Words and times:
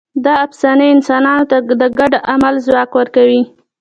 دا 0.25 0.33
افسانې 0.45 0.85
انسانانو 0.95 1.45
ته 1.51 1.57
د 1.81 1.83
ګډ 1.99 2.13
عمل 2.31 2.55
ځواک 2.65 2.91
ورکوي. 2.99 3.41